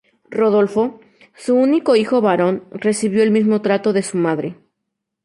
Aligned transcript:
Rodolfo, 0.31 0.99
su 1.35 1.53
único 1.53 1.95
hijo 1.95 2.21
varón, 2.21 2.63
recibió 2.71 3.21
el 3.21 3.29
mismo 3.29 3.61
trato 3.61 3.93
de 3.93 4.01
su 4.01 4.17
madre. 4.17 4.57